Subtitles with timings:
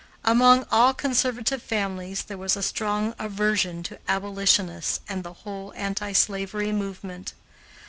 [0.25, 6.11] Among all conservative families there was a strong aversion to abolitionists and the whole anti
[6.13, 7.33] slavery movement.